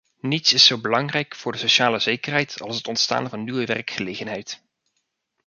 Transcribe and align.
Niets 0.19 0.53
is 0.53 0.65
zo 0.65 0.77
belangrijk 0.77 1.35
voor 1.35 1.51
de 1.51 1.57
sociale 1.57 1.99
zekerheid 1.99 2.61
als 2.61 2.77
het 2.77 2.87
ontstaan 2.87 3.29
van 3.29 3.43
nieuwe 3.43 3.65
werkgelegenheid. 3.65 4.63